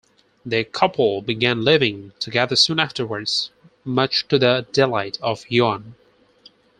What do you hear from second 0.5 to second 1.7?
couple began